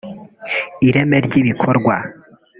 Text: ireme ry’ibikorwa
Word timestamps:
ireme 0.87 1.17
ry’ibikorwa 1.25 1.95